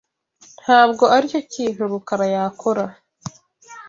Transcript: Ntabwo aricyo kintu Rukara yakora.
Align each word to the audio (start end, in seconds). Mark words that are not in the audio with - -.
Ntabwo 0.63 1.03
aricyo 1.15 1.41
kintu 1.53 1.81
Rukara 1.91 2.25
yakora. 2.35 2.83